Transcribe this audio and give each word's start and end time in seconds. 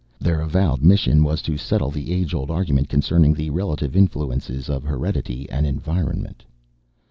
Their 0.17 0.41
avowed 0.41 0.81
mission 0.81 1.23
was 1.23 1.43
to 1.43 1.57
settle 1.57 1.91
the 1.91 2.11
age 2.11 2.33
old 2.33 2.49
argument 2.49 2.89
concerning 2.89 3.35
the 3.35 3.51
relative 3.51 3.95
influences 3.95 4.67
of 4.67 4.81
heredity 4.83 5.47
and 5.51 5.67
environment. 5.67 6.43